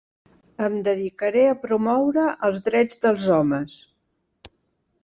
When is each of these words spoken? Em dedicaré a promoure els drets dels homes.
Em 0.67 0.77
dedicaré 0.87 1.43
a 1.49 1.59
promoure 1.65 2.25
els 2.49 2.65
drets 2.71 2.99
dels 3.05 3.31
homes. 3.39 3.79